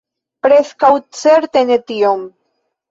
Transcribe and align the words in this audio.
Preskaŭ 0.47 0.91
certe 1.21 1.65
ne 1.71 1.81
tion. 1.93 2.29